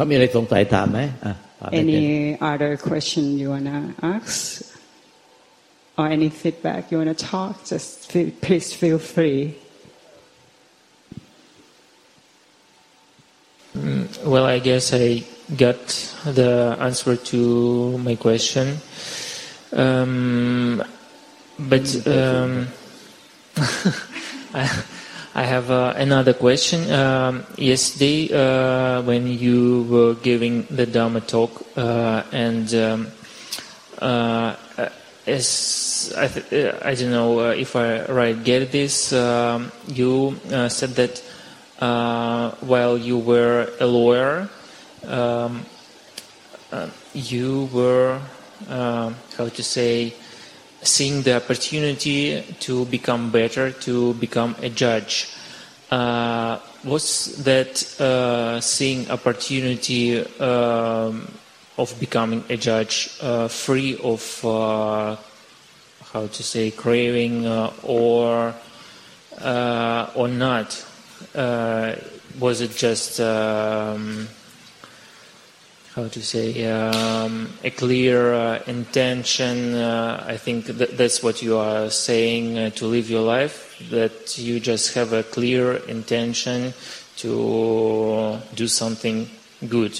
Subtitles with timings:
[0.00, 1.00] ามีอะไรสงสัยถามไหม
[1.82, 2.04] Any
[2.52, 3.78] other question you wanna
[4.14, 4.36] ask
[5.98, 9.42] or any feedback you wanna talk just feel, please feel free
[14.24, 15.22] Well, I guess I
[15.56, 15.86] got
[16.24, 18.78] the answer to my question.
[19.72, 20.82] Um,
[21.58, 22.68] but um,
[25.33, 26.91] I, have uh, another question.
[26.91, 33.07] Um, yesterday, uh, when you were giving the Dharma talk, uh, and um,
[33.99, 34.55] uh,
[35.27, 40.69] as I, th- I don't know uh, if I right get this, um, you uh,
[40.69, 41.23] said that
[41.79, 44.49] uh, while you were a lawyer,
[45.05, 45.65] um,
[46.71, 48.21] uh, you were,
[48.69, 50.13] uh, how to say,
[50.83, 55.29] seeing the opportunity to become better, to become a judge.
[55.89, 61.27] Uh, was that uh, seeing opportunity um,
[61.77, 68.53] of becoming a judge uh, free of, how to say, craving or
[69.43, 70.85] or not?
[71.35, 71.95] uh,
[72.39, 74.27] was it just um,
[75.95, 79.75] how to say um, a clear uh, intention?
[79.75, 83.81] Uh, I think that that's what you are saying uh, to live your life.
[83.89, 86.73] That you just have a clear intention
[87.17, 89.29] to do something
[89.67, 89.99] good.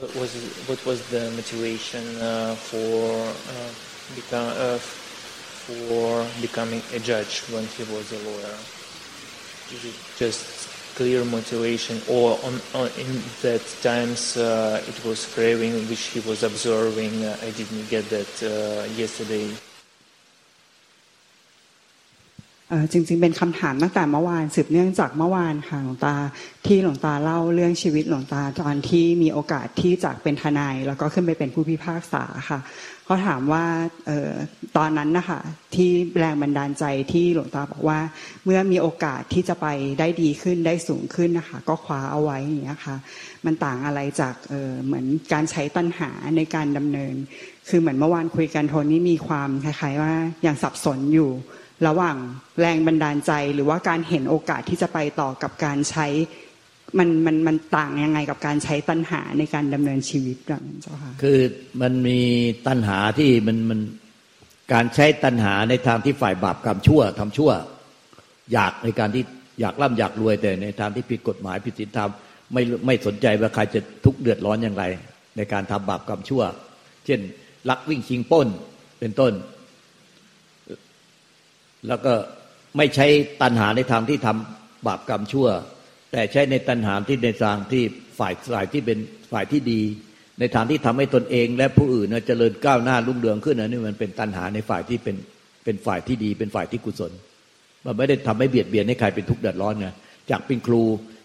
[0.00, 0.34] What was
[0.66, 4.78] what was the motivation uh, for uh, become?
[5.66, 8.54] for becoming a judge when he was a lawyer?
[9.74, 15.72] Is it just clear motivation, or on, on in that times uh, it was craving
[15.88, 17.24] which he was observing?
[17.24, 19.52] Uh, I didn't get that uh, yesterday.
[22.92, 26.14] จริง ๆ เป็นคำถามตั้งแต่เมื่อวานสืบเนื่องจากเมื่อวานค่ะหลวงตา
[26.66, 32.58] ที่หลวงตาเล่าเรื่องชีวิตหลวงตาตอนที่มีโอกาสที่จากเป็นทนาย แล้วก็ขึ้นไปเป็นผู้พิพากษาค่ะ
[33.04, 33.64] เขาถามว่า
[34.08, 34.32] ออ
[34.76, 35.40] ตอนนั้นนะคะ
[35.74, 37.98] ที่แรงบันดาลใจที่หลวงตาบอกว่า
[38.44, 39.66] เมื่อมีโอกาสที่จะไป
[39.98, 42.96] ได้ดีขึ้นได้สูงขึ้นนะคะก็คว้าเอาไว้อย่างนี้ค่ะ
[43.44, 47.14] มันต่างอะไรจากเเหมือนการใช้ตัณหาในการดำเนิน
[47.68, 51.30] คือเหมือนเมื่อวานคุยกันโทนี่มีความคล้ายๆว่าอย่างสับสนอยู่
[51.86, 52.16] ระหว่าง
[52.60, 56.06] แรงบันดาลใจหรือว่าการเห็นโอกาสที่จะไปต่อกับการใช้
[56.98, 61.40] มันมันมันต่างยังไงกับการใช้ตัณหาในการดำเนินชีวิตกันเจ้าค่ะคือ
[61.82, 62.18] มันมี
[62.66, 63.80] ตัณหาที่มันมัน
[64.72, 67.50] การใช้ตัณหาในทางที่ฝ่ายบาปกรรมชั่วทำชั่ว
[68.52, 69.24] อยากในการที่
[69.60, 72.10] อยากร่ำอยากรวยแต่ในทางที่ผิดกฎหมายผิดศีลธรรม
[72.52, 74.84] ไม่ไม่สนใจว่าใครจะทุกข์เดือดร้อนอย่างไร
[75.36, 76.42] ในการทำบาปกรรมชั่ว
[77.06, 77.20] เช่น
[77.68, 78.48] ลักวิ่งชิงป้น
[79.00, 79.32] เป็นต้น
[81.88, 82.12] แล้วก็
[82.76, 83.06] ไม่ใช้
[83.42, 85.48] ตัณหาในทางที่ทำบาปกรรมชั่ว
[86.12, 87.82] แต่ใช้ในตัณหาที่ในทางที่
[88.18, 88.98] ฝ่ายฝ่ายที่เป็น
[89.32, 89.80] ฝ่ายที่ดี
[90.40, 95.16] ในทางที่ทำให้ตนเอง และผู้อื่นเจริญก้าวหน้ารุ่งเรืองขึ้นนะนี่มันเป็นตัณหาในฝ่ายที่เป็น
[95.64, 97.12] เป็นฝ่ายที่ดี เป็นฝ่ายที่กุศล
[97.84, 99.88] มันไม่ได้ทำให้เบียดเบียนให้ใครเป็นทุกข์เดือดร้อนไง
[100.30, 100.82] จากเป็นครู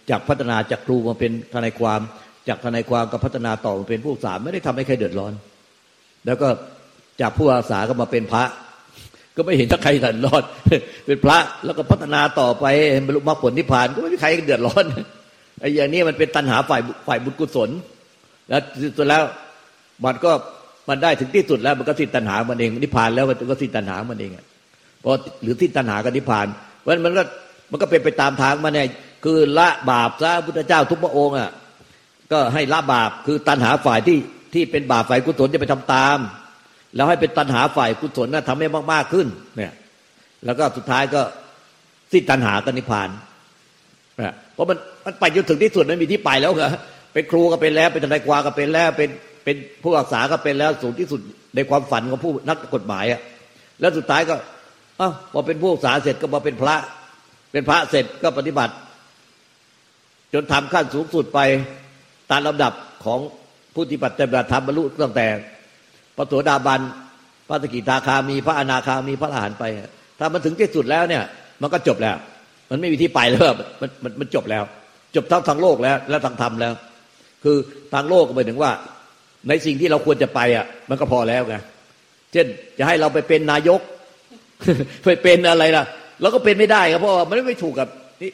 [0.10, 2.00] จากพัฒนาจากครูมาเป็นทนายความ
[2.48, 5.34] จากทนายความก็พัฒนาต่อมาเป็นผู้สาไม่ได้ทำให้ใครเดือดร้อน
[6.26, 6.48] แล้วก็
[7.22, 8.44] จากผู้อาสาก็มาเป็นพระ
[9.36, 10.44] ก็ไม่เห็นถ้าใครเดือดร้อน
[11.06, 12.66] เป็นพระแล้วก็พัฒนาต่อไป
[13.06, 14.86] บรรลุมรรคผลนิพพานก็ไม่มีใครเดือดร้อน
[15.60, 17.70] ไอ้อย่างนี้มันเป็นตัณหาฝ่ายฝ่ายบุญกุศล
[18.50, 18.62] แล้ว
[18.98, 19.24] สุดแล้ว
[20.06, 20.32] มันก็
[20.90, 24.32] มันได้ถึงที่สุดแล้วมันก็สิ้นตัณหามันเองนิพพานแล้วมันก็สิ้นตัณหามันเอง
[25.02, 25.12] เพราะ
[25.44, 26.48] หรือสิ้นตัณหากับนิพพาน
[26.80, 27.24] เพราะมันก็
[27.72, 28.88] มันก็เป็นไปตามทางมันเนี่ย
[29.24, 31.52] คือละบาปซะพุทธเจ้าทุกพระองค์อะ
[32.32, 34.18] ก็ให้ละบาปคือตัณหาฝ่ายที่
[34.54, 36.18] ที่เป็นบาปฝ่ายกุศลจะไปทำตาม
[36.96, 39.74] แล้วให้เป็นตัณหาฝ่ายกุศลนะทำให้มากๆขึ้น เนี่ย
[40.46, 41.22] แล้วก็สุดท้ายก็
[42.12, 43.10] สิ้นตัณหากันิพพาน
[44.22, 46.72] นะเพราะมันมันไปจนถึงที่สุดไม่มีที่ไปแล้วเหรอ
[47.14, 49.10] เป็นครูก็เป็นแล้ว เป็นทนายความก็เป็นแล้ว เป็น
[49.44, 51.22] เป็นผู้รักษาก็เป็นแล้วสูงที่สุด
[51.56, 53.22] ในความฝันของผู้นักกฎหมายอะ
[53.80, 54.36] แล้วสุดท้ายก็
[55.00, 56.76] อ้าวพอเป็นผู้รักษาเสร็จก็มาเป็นพระ
[57.52, 58.74] เป็นพระเสร็จก็ปฏิบัติ
[60.34, 61.40] จนทำขั้นสูงสุดไป
[62.32, 62.74] ตามลำดับ
[63.06, 63.20] ของ
[63.74, 65.28] ผู้ที่ปฏิบัติธรรมบรรลุตั้งแต่
[66.18, 66.82] พระโสดาบัน
[67.48, 69.64] พระสกิทาคามีพระอนาคามีพระอรหันต์ไป
[70.20, 71.24] ถ้ามันถึงที่สุดแล้วเนี่ย
[71.62, 72.16] มันก็จบแล้ว
[72.70, 73.44] มันไม่มีที่ไปแล้ว
[73.82, 74.64] มันมันมันจบแล้ว
[75.16, 76.74] จบทั้งทางโลกแล้ว และทางธรรมแล้ว
[77.44, 77.58] คือ
[77.94, 78.72] ทางโลกก็หมายถึงว่า
[79.48, 81.56] ในสิ่งที่เราควรจะไปอะ มันก็พอแล้วไง
[82.34, 82.48] เช่น
[82.78, 83.80] จะให้เราไปเป็นนายก
[85.06, 85.84] ไปเป็นอะไรล่ะ
[86.22, 87.88] เราก็เป็นไม่ได้ครับเพราะมันไม่ถูกกับ
[88.22, 88.32] นี่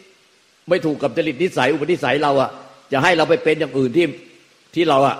[0.69, 2.49] ไม่ถูกกับจริตนิสัยอุปนิสัยเราอะ
[2.91, 4.05] จะให้เราไปเป็นอย่างอื่นที่
[4.75, 5.15] ที่เราอะ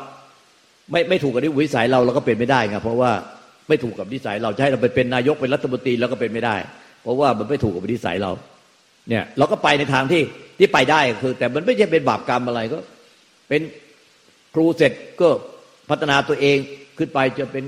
[0.92, 3.12] ไม่ไม่ถูกกับนิสัยเราเราก็เป็นไม่ได้ไงเพราะว่า
[3.68, 6.56] ไม่ถูกกับนิสัยเราจะให้เราไปเป็นนายกเป็นรัฐมนตรีเราก็เป็นไม่ได้
[7.01, 8.31] เพราะว่ามันไม่ถูกกับนิสัยเรา
[9.10, 10.22] เนี่ย เราก็ไปในทางที่
[10.57, 12.78] ที่ไปได้คือ แต่มันไม่ใช่เป็นบาปกรรมอะไรก็
[13.50, 13.62] เป็น
[14.54, 14.92] ครูเสร็จ
[15.22, 15.30] ก็
[15.89, 16.57] พัฒนาตัวเอง
[16.98, 17.63] ขึ้นไปจนเป็น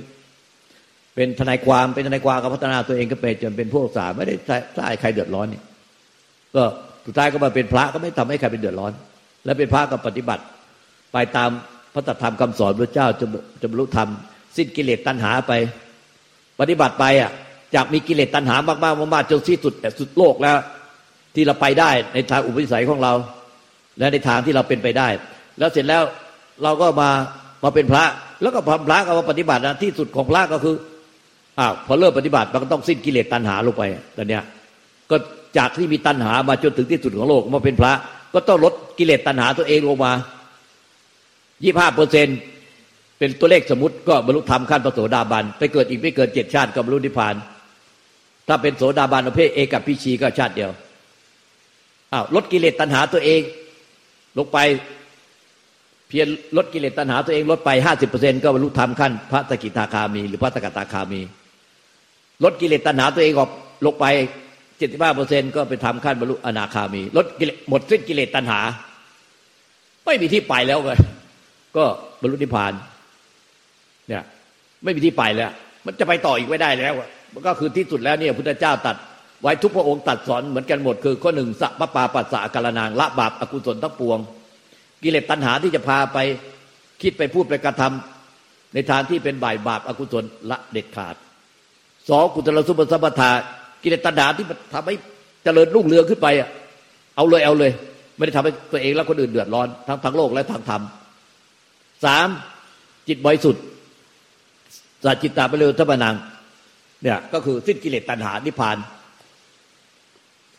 [1.15, 5.63] เป็นทนายความเป็นทนายความก็พัฒนาตัวเองก็ไปจนเป็นผู้รักษาไม่ได้ใช้ใครเดือดร้อนเนี่ย
[6.56, 6.63] ก็
[7.06, 8.92] สุดท้ายก็มาเป็นพระก็ไม่ทำให้ใครเป็นเดือดร้อน
[9.45, 10.44] และเป็นพระก็ปฏิบัติ
[11.13, 11.50] ไปตาม
[11.94, 13.25] พระธรรมคำสอนพระเจ้าจะ
[13.62, 14.09] จะบรรลุธรรม
[14.57, 15.53] สิ้นกิเลสตัณหาไป
[16.59, 17.31] ปฏิบัติไปอะ
[17.75, 20.57] จากมีกิเลสตัณหามากๆมากๆจนที่สุดสุดโลกแล้ว
[21.36, 23.13] ที่เราไปได้ในทางอุปนิสัยของเรา
[24.00, 25.07] และในทางที่เราเป็นไปได้
[25.59, 26.03] แล้วเสร็จแล้ว
[26.63, 27.09] เราก็มา
[27.63, 28.03] มาเป็นพระ
[28.41, 30.75] แล้วก็พระก็มาปฏิบัตินะที่สุดของพระก็คือ
[31.59, 33.83] อ้าวพอเริ่มปฏิบัติมันก็ต้องสิ้นกิเลสตัณหาลงไป
[34.18, 34.44] ตอนเนี้ย
[35.09, 35.15] ก็
[35.57, 37.94] จากที่มีตัณหามาจนถึงที่สุดของโลกมาเป็นพระ
[38.33, 40.12] ก็ต้องลดกิเลสตัณหาตัวเองลงมา
[41.64, 42.28] ยี่ห้าเปอร์เซ็น
[43.18, 47.36] เป็นตัวเลขสมมติก็บรรลุธรรมขั้นพระโสดาบัน ไปเกิดอีกไม่เกินเจ็ดชาติก็บรรลุนิพพาน
[48.48, 50.72] ถ้าเป็นโสดาบันประเภทเอกับพิชีก็ชาติเดียว
[52.14, 53.42] อ้าวลดกิเลสตัณหาตัวเอง
[54.38, 54.58] ลงไป
[56.08, 56.28] เพียร
[56.58, 61.22] ลดกิเลสตัณหาตัวเองลดไปห้าสิบเปอร์เซ็นก็บรรลุธรรมขั้นพระสกิทาคามี หรือพระสกตาคามี
[62.44, 63.50] ลดกิเลสตัณหาตัวเองออก
[63.86, 64.06] ลงไป
[64.78, 68.60] เจ็ดสิบห้าเปอร์เซ็นก็ไปทำขั้นบรรลุอนาคามี ลดกิเลสหมดสิ้นกิเลสตัณหา
[70.06, 71.00] ไม่มีที่ไปแล้วเลย
[71.77, 71.86] ก็
[72.21, 72.74] บรรลุนิพพาน
[74.10, 74.24] เนี่ย
[74.83, 75.51] ไม่มีที่ไปแล้ว
[75.86, 76.94] มันจะไปต่ออีกไม่ได้แล้ว
[77.33, 78.95] มันก็คือที่สุดแล้วเนี่ยพุทธเจ้าตัด
[79.42, 84.19] ไว้ทุกพระองค์ตัดสอนเหมือนกันหมด คือข้อหนึ่งสัพปาปัสสะกาลนางละบาปอกุศลทั้งปวง
[85.04, 86.18] กิเลสตัณหาที่จะพาไป
[87.01, 91.15] คิดไปพูดไปกระทำในทางที่เป็นบ่ายบาปอกุศลละเด็ดขาด
[92.10, 93.31] สองกุศลสุปสัมปทา
[93.83, 94.95] กิเลสตัณหาที่ทำให้
[95.44, 96.50] เจริญรุ่งเรืองขึ้นไปอะ
[97.15, 97.72] เอาเลยเอาเลย
[98.18, 100.81] ไม่ได้ทำให้ตัวเองและคนอื่นเดือดร้อนทั้งทั้งโลกและทางธรรม
[102.06, 102.28] สาม
[103.07, 103.63] จิตบริสุทธิ์
[105.06, 106.16] สัจจิตตาไปเลยทัพนัง
[107.04, 108.78] เนี่ย ก็คือสิ้นกิเลสตัณหานิพพาน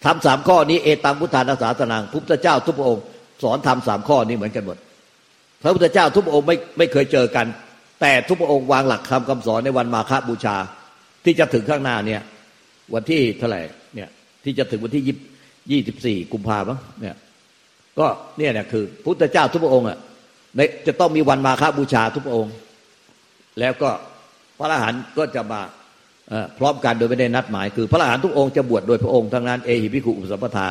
[0.05, 3.05] ทำสามข้อนี้เอตังพุทธานาสาสนังพุทธเจ้าทุกพระองค์
[3.43, 4.79] สอนทำสามข้อนี้เหมือนกันหมด
[5.63, 7.47] พระพุทธเจ้าทุกพระองค์ไม่ไม่เคยเจอกัน
[8.01, 10.57] แต่ทุกพระองค์วางหลักคำคำสอนในวันมาฆบูชา
[11.25, 12.21] ที่จะถึงข้างหน้าเนี่ย
[12.95, 13.61] วันที่เท่าไหร่
[13.95, 14.09] เนี่ย
[14.45, 15.05] ที่จะถึงวันที่
[15.71, 17.17] ยี่สิบสี่กุมภาพันธ์เนี่ย
[17.99, 18.07] ก็
[18.39, 19.99] เนี่ยเนี่ยคือ พุทธเจ้าทุกพระองค์อะ
[20.87, 22.55] จะต้องมีวันมาฆบูชาทุกองค์
[23.61, 23.91] แล้วก็
[24.59, 25.61] พระอรหันต์ก็จะมา
[26.59, 30.67] พร้อมกันโดยไม่ได้นัดหมาย คือ พระอรหันต์ทุกองค์จะบวชโดยพระองค์ทั้งนั้นเอหิพิขุอุสัมปทา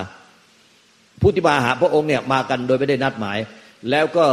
[1.21, 3.37] ผู้ที่มาหาพระองค์เนี่ยมากันโดยไม่ได้นัดหมาย
[3.91, 4.25] แล้วก็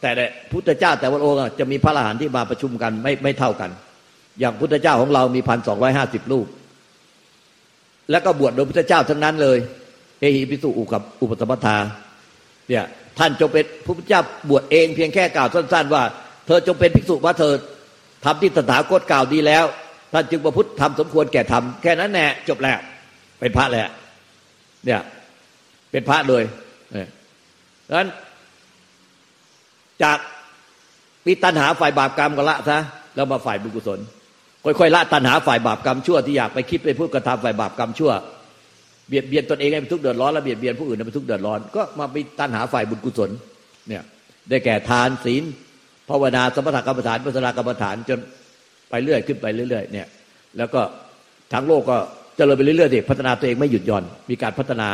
[0.00, 0.10] แต่
[0.52, 3.70] พุทธเจ้าแต่ละองค์จะมีพระอรหันต์ที่มาประชุมกันไม่ไม่เท่ากัน
[4.40, 6.46] อย่างพุทธเจ้าของเรามีพันสองร้อยห้าสิบรูป
[8.10, 9.58] แล้วก็บวชโดยพุทธเจ้าทั้งนั้นเลย
[10.20, 11.76] เอหิพิสุอุกับอุปสมปทา
[12.68, 12.84] เนี่ย
[13.18, 16.02] ท่านจงเป็นพระพุทธเจ้าบวชเองเพียงแค่กล่าวสั้น ๆ ว่า
[16.46, 17.52] เธอจงเป็นภิกษุว่าเธอ
[18.24, 19.64] ทำที่ตถาคตกล่าวดีแล้ว
[20.12, 22.78] ท่านจึงประพฤติทำสมควรแก่ทำแค่นั้นแน่จบแล้ว
[23.40, 23.88] เป็นพระแล้ว
[24.86, 25.00] เนี่ย
[25.90, 26.44] เป็นพระเลย
[26.92, 27.08] เนี่ย
[27.88, 28.08] ดังนั้น
[30.02, 30.18] จาก
[31.24, 32.78] ปีตัณหาฝ่ายบาปกรรมก็ละซะ
[33.14, 34.00] แล้วมาฝ่ายบุญกุศล
[34.64, 38.12] ค่อยๆละตัณหาฝ่ายบาปกรรมชั่วที่อยากไปคิดไปพูดกระทำฝ่ายบาปกรรมชั่ว
[39.08, 43.30] เบียดเบียนตนเองให้เป็นทุกข์เดือดร้อนแล้วเบียดเบียนผู้อื่นให้เป็นทุกข์เดือดร้อน ก็มามีตัณหาฝ่ายบุญกุศล
[43.88, 44.02] เนี่ย
[44.48, 45.42] ได้แก่ทานศีล
[46.08, 48.18] ภาวนาสมถกรรมฐานปัสนากรรมฐานจน
[48.90, 50.06] ไปเรื่อยขึ้นไปเรื่อย ๆ เนี่ย
[50.56, 50.80] แล้วก็
[51.52, 51.96] ทั้งโลกก็
[52.36, 54.88] เจริญไปเรื่อยๆดิพัฒนาตัวเองไม่หยุดหย่อน มีการพัฒนา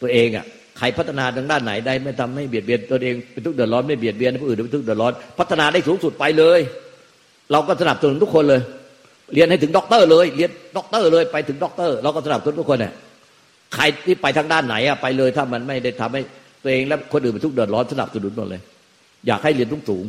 [0.00, 0.44] ตัวเองอะ
[0.78, 6.60] ใครพัฒนาทางด้านไหนได้ไม่ทำให้เบียดเบียนตัวเองเป็นทุกข์เดือดร้อนไม่เบียดเบียนผู้อื่นเป็นทุกข์เดือดร้อน พัฒนาได้สูงสุดไปเลย
[7.52, 8.60] เราก็สนับสนุนทุกคนเลย
[9.34, 12.92] เรียนให้ถึงด็อกเตอร์เลย เรียนด็อกเตอร์เลยไปถึงด็อกเตอร์เราก็สนับสนุนทุกคนเนี่ย
[13.74, 16.22] ใครที่ไปทางด้านไหนอะไปเลยถ้ามันไม่ได้ทำให้
[16.62, 18.62] ตัวเองและคนอื่นเป็นทุกข์เดือดร้อนสนับสนุนหมดเลย
[19.26, 20.04] อยากให้เรียนสูงสูง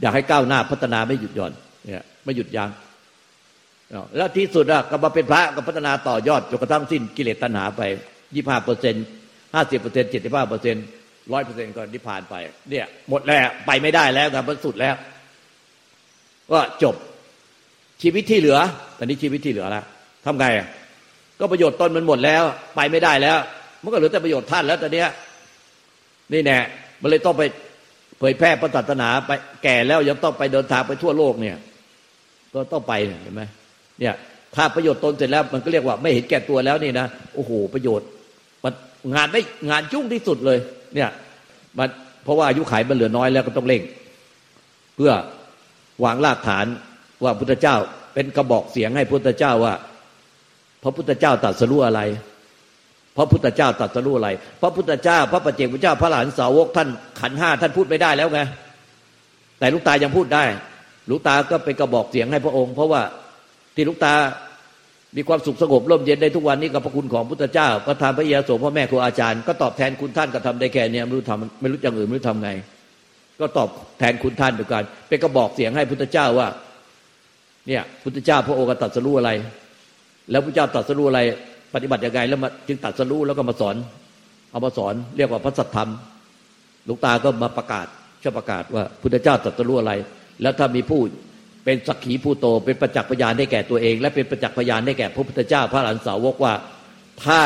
[0.00, 1.52] อยากให้ก้าวหน้าพัฒนาไม่หยุดหย่อน
[1.84, 2.70] เนี่ยไม่หยุดยัง้ง
[4.16, 7.82] แล้วที่สุดอะก็มาเป็นพระก็พัฒนาต่อยอดจนกระทั่งสิ้นกิเลสตัณหาไป
[8.34, 9.04] ยี่ห้าเปอร์เซ็นต์
[9.54, 10.84] ห้าสิบเปอร์เซ็นต์เจ็ดสิบห้าเปอร์เซ็นต์
[11.32, 12.34] ร้อยเปอร์เซ็นต์ก็นิพพานไป
[12.70, 14.94] เนี่ย หมดแล้วไปไม่ได้แล้วครับมันสุดแล้ว
[16.52, 16.94] ก็จบ
[18.02, 18.58] ชีวิตที่เหลือ
[18.98, 19.84] ตอนนี้ชีวิตที่เหลือแล้ว
[20.24, 20.46] ทำไง
[21.40, 22.42] ก็ประโยชน์ตนมันหมดแล้ว
[22.76, 23.38] ไปไม่ได้แล้ว
[23.82, 25.08] มันก็เหลือแต่ประโยชน์ท่านแล้วตอนเนี้ย
[26.32, 26.58] นี่แน่
[27.00, 27.42] มันเลยต้องไป
[28.18, 29.30] เผยแพร่พระศาสนาไป
[29.64, 31.56] แก่แล้วยังต้องไปเดินทางไปทั่วโลกเนี่ย
[32.54, 32.92] ก็ต้องไป
[33.22, 33.42] เห็นไหม
[34.00, 34.14] เนี่ย
[34.56, 38.06] ถ้าประโยชน์ตนเสร็จแล้ว มันก็เรียกว่าไม่เห็นแก่ตัวแล้วนี่นะโอ้โหประโยชน์
[38.64, 38.72] มัน
[39.14, 40.58] งานไม่งานจุ้งที่สุดเลย
[40.94, 41.08] เนี่ย
[41.78, 41.88] มัน
[42.24, 43.82] เพราะว่าอายุขัยมันเหลือน้อยแล้วก็ต้องเร่ง
[44.96, 45.12] เพื่อ
[46.04, 46.66] วางรากฐาน
[47.24, 47.76] ว่าพุทธเจ้า
[48.14, 49.74] เป็นกระบอกเสียงให้พุทธเจ้าว่า
[50.82, 52.00] พระพุทธเจ้าตรัสรู้อะไร
[53.16, 54.28] พระพุทธเจ้าตรัสรู้อะไร
[54.62, 56.88] พระพุทธเจ้า พระปัจเจกพุทธเจ้าพระหลานสาวกท่าน
[57.20, 58.40] ขันห้าท่านพูดไม่ได้แล้วไง
[59.58, 60.44] แต่ลูกตายังพูดได้
[61.10, 63.02] ลูกตาก็เป็นกระบอกเสียงให้พระองค์ เพราะว่า
[63.74, 64.14] ที่ลูกตา
[65.16, 72.50] มีความสุขสงบร่มเย็นได้ทุกวันนี้กับพระคุณของพุทธเจ้าประธานพระเยซูพ่อแม่ครูอาจารย์ ก็ตอบแทนคุณท่านก็ทำได้แค่นี้ไม่รู้ทำไม่รู้อย่างอื่นไม่รู้ทำไง
[73.40, 73.68] ก็ตอบ
[73.98, 76.48] แทนคุณท่านด้วยกันเป็นกระบอกเสียงให้พุทธเจ้าว่า
[77.68, 79.30] เนี่ยพุทธเจ้าพระองค์ตรัสรู้อะไร
[80.30, 81.20] แล้วพระเจ้าตรัสรู้อะไร
[81.74, 83.76] ปฏิบัติยังไงแล้วมาจึงตรัสรู้แล้วก็มาสอน
[84.50, 85.90] เอามาสอนเรียกว่าพระสัทธรรม
[86.84, 87.86] หลวงตาก็มาประกาศ
[88.22, 89.92] ช่อประกาศว่าพุทธเจ้าตรัสรู้อะไร
[90.42, 91.00] แล้วถ้ามีผู้
[91.64, 96.54] เป็นสักขีผู้โต เป็นประจักษ์พยานได้แก่ตัวเอง และเป็นประจักษ์พยานได้แก่พระพุทธเจ้า พระหลานสาวกว่า
[97.24, 97.42] ถ้า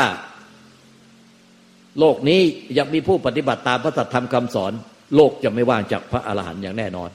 [1.99, 2.41] โลกนี้
[2.77, 4.73] ยังมีผู้ปฏิบัติตามพระสัทธรรมคำสอน
[5.15, 7.09] โลกจะไม่ว่างจากพระอรหันต์อย่างแน่นอน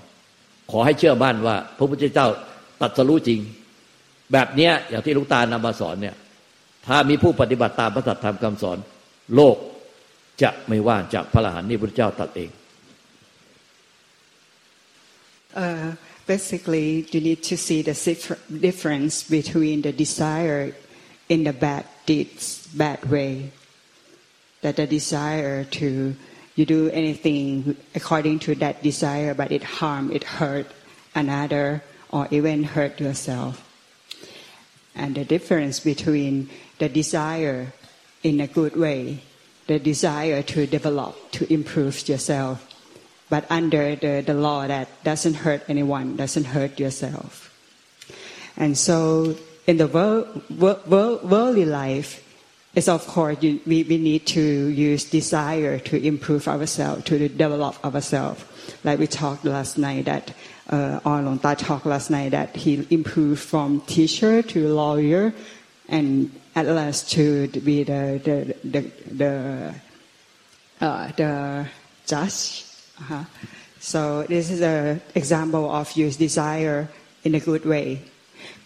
[0.71, 2.26] ขอให้เชื่อมั่นว่า พระพุทธเจ้า
[2.81, 3.40] ตรัสรู้จริง
[4.32, 6.16] แบบเนี้ยอย่างที่ลุงตานำมาสอนเนี่ย
[6.87, 8.78] ถ้ามีผู้ปฏิบัติตามพระสัทธรรมคำสอน
[9.34, 9.56] โลก
[10.42, 12.50] จะไม่ว่างจากพระอรหันต์นี่พระเจ้าตรัสเอง
[15.52, 15.96] Uh,
[16.28, 17.96] basically, you need to see the
[18.60, 20.72] difference between the desire
[21.28, 23.50] in the bad deeds, bad way.
[24.62, 26.14] That the desire to
[26.54, 30.66] you do anything according to that desire, but it harm, it hurt
[31.14, 33.70] another, or even hurt yourself.
[34.94, 37.73] And the difference between the desire
[38.23, 39.23] in a good way,
[39.66, 42.66] the desire to develop, to improve yourself,
[43.28, 47.47] but under the, the law that doesn't hurt anyone, doesn't hurt yourself.
[48.56, 52.26] And so in the world, world, worldly life,
[52.75, 57.85] is of course you, we, we need to use desire to improve ourselves, to develop
[57.85, 58.45] ourselves.
[58.85, 60.33] Like we talked last night that,
[60.69, 65.33] uh, Long Ta talked last night that he improved from teacher to lawyer
[65.89, 68.81] and at last to be the, the, the,
[69.12, 69.75] the,
[70.81, 71.67] uh, the
[72.07, 72.65] judge
[73.00, 73.25] uh-huh.
[73.81, 76.89] So this is an example of use desire
[77.25, 78.03] in a good way.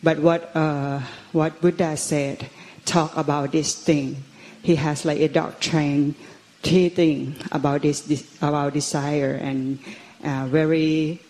[0.03, 1.01] But what uh,
[1.33, 2.51] what Buddha said,
[2.85, 4.23] talk about this thing.
[4.62, 6.14] He has like a doctrine
[6.62, 9.79] teaching about this, this about desire and
[10.25, 11.21] uh, very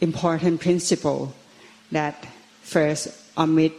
[0.00, 1.34] important principle
[1.92, 2.26] that
[2.62, 3.72] first omit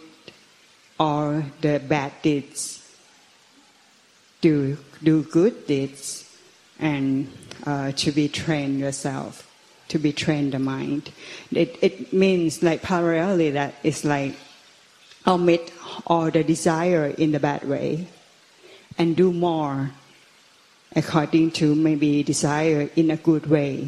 [1.00, 2.86] all the bad deeds,
[4.42, 6.26] do do good deeds,
[6.80, 7.32] and
[7.66, 9.50] uh, to be trained yourself,
[9.88, 11.12] to be trained the mind.
[11.52, 14.36] It, it means like parallelly that it's like
[15.30, 15.72] omit
[16.08, 18.08] all the desire in the bad way
[18.98, 19.92] and do more
[20.96, 23.88] according to maybe desire in a good way.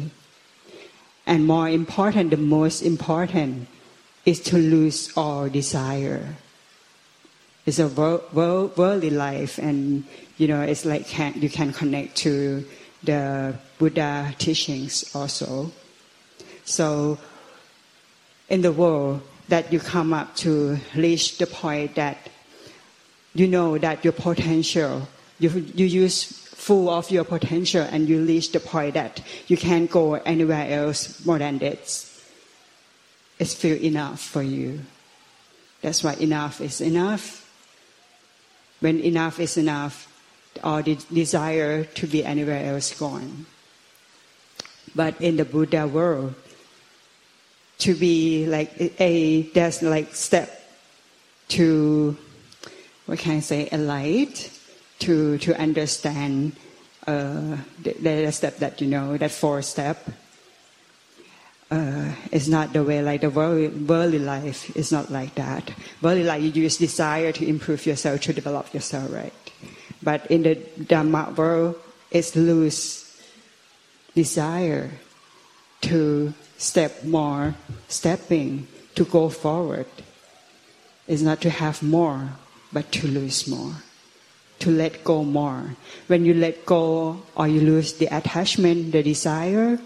[1.26, 3.68] And more important, the most important
[4.24, 6.36] is to lose all desire.
[7.66, 10.04] It's a world worldly life, and
[10.36, 11.06] you know, it's like
[11.36, 12.64] you can connect to
[13.02, 15.70] the Buddha teachings also.
[16.64, 17.18] So,
[18.48, 19.22] in the world,
[19.52, 22.16] that you come up to reach the point that
[23.34, 25.06] you know that your potential,
[25.38, 26.24] you, you use
[26.56, 31.20] full of your potential and you reach the point that you can't go anywhere else
[31.26, 32.08] more than this.
[33.38, 34.80] It's feel enough for you.
[35.82, 37.44] That's why enough is enough.
[38.80, 40.08] When enough is enough,
[40.64, 43.44] all the desire to be anywhere else gone.
[44.96, 46.36] But in the Buddha world,
[47.82, 48.70] to be like
[49.00, 50.48] a there's like step
[51.48, 52.16] to
[53.06, 54.50] what can I say a light
[55.00, 56.54] to to understand
[57.06, 59.98] uh, the, the step that you know that four step
[61.72, 65.72] uh, is not the way like the world, worldly life is not like that.
[66.02, 69.32] Worldly life you use desire to improve yourself to develop yourself, right?
[70.02, 71.76] But in the Dhamma world,
[72.10, 73.08] it's lose
[74.14, 74.90] desire
[75.82, 77.54] to step more,
[77.88, 79.86] stepping, to go forward.
[81.08, 82.38] is not to have more,
[82.72, 83.82] but to lose more,
[84.60, 85.74] to let go more.
[86.06, 89.80] When you let go or you lose the attachment, the desire,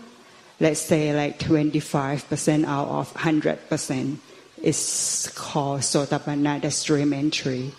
[0.61, 4.19] let's say like 25% out of 100%
[4.63, 7.73] is called Sotapanna, the stream entry.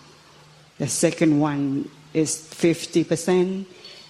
[0.79, 3.65] The second one is 50%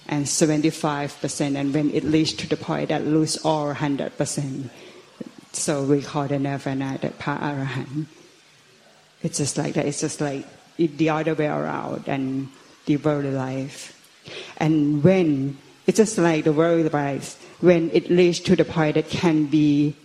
[0.08, 4.70] and 75%, and when it reaches to the point that lose all 100%,
[5.52, 8.06] so we call the nirvana the pa arahant.
[9.22, 9.86] It's just like that.
[9.86, 10.46] It's just like
[10.78, 12.48] the other way around and
[12.86, 13.94] the worldly life.
[14.58, 19.08] And when it's just like the worldly life, when it reaches to the point that
[19.08, 19.96] can be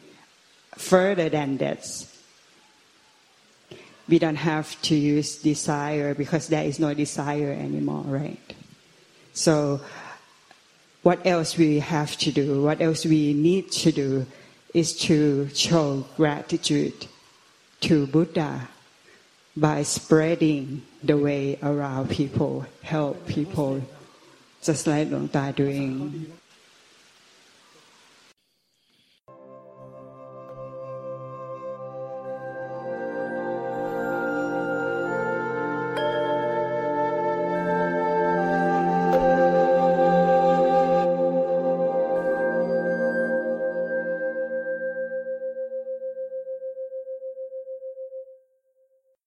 [0.76, 1.86] further than that,
[4.10, 8.54] we don't have to use desire because there is no desire anymore, right?
[9.34, 9.82] So
[11.02, 14.25] what else we have to do, what else we need to do
[14.74, 17.08] is to show gratitude
[17.82, 18.70] to Buddha
[19.56, 23.82] by spreading the way around people, help people,
[24.63, 26.32] just like Longta doing.